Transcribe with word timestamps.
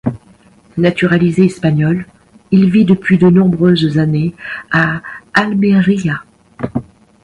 Naturalisé 0.77 1.45
espagnol, 1.45 2.07
il 2.49 2.71
vit 2.71 2.85
depuis 2.85 3.19
de 3.19 3.29
nombreuses 3.29 3.99
années 3.99 4.33
à 4.71 5.03
Almería. 5.35 6.23